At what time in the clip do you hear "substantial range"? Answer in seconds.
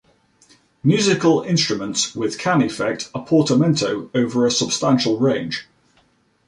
4.49-5.67